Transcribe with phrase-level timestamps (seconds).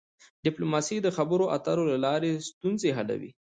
[0.45, 3.29] ډيپلوماسي د خبرو اترو له لاري ستونزي حلوي.